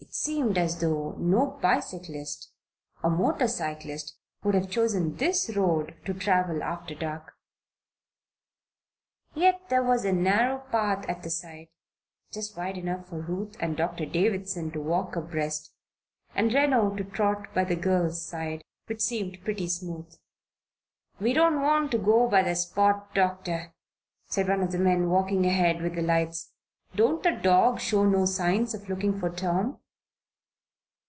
[0.00, 2.50] It seemed as though no bicyclist,
[3.02, 7.34] or motor cyclist would have chosen this road to travel after dark.
[9.34, 11.68] Yet there was a narrow path at the side
[12.32, 15.74] just wide enough for Ruth and Doctor Davison to walk abreast,
[16.34, 20.16] and Reno to trot by the girl's side which seemed pretty smooth.
[21.20, 23.74] "We don't want to go by the spot, Doctor,"
[24.26, 26.50] said one of the men walking ahead with the lights.
[26.94, 29.78] "Don't the dog show no signs of looking for Tom?"